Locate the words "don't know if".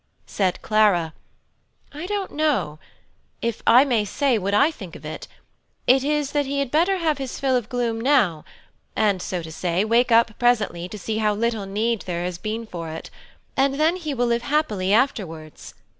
2.07-3.61